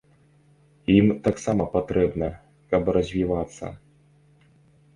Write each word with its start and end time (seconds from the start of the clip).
Ім 0.93 1.11
таксама 1.27 1.67
патрэбна, 1.75 2.31
каб 2.73 2.91
развівацца. 2.99 3.73